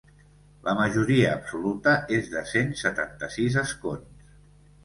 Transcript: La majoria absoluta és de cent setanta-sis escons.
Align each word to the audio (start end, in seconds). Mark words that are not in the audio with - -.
La 0.67 0.73
majoria 0.77 1.27
absoluta 1.33 1.95
és 2.21 2.31
de 2.37 2.43
cent 2.53 2.73
setanta-sis 2.81 3.59
escons. 3.67 4.29